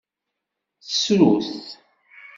[0.87, 1.47] Tessru-t.